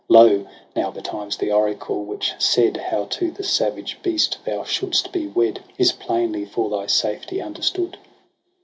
[0.09, 5.27] Lo, now betimes the oracle, which said How to the savage beast thou shouldst be
[5.27, 5.59] wed.
[5.77, 7.99] Is plainly for thy safety understood.